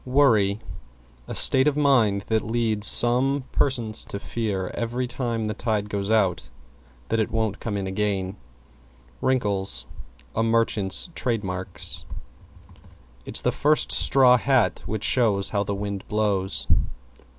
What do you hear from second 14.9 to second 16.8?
shows how the wind blows.